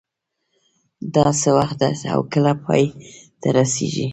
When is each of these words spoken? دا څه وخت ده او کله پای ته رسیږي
دا 1.15 1.27
څه 1.41 1.49
وخت 1.57 1.77
ده 1.81 1.89
او 2.13 2.19
کله 2.33 2.51
پای 2.63 2.83
ته 3.41 3.47
رسیږي 3.57 4.07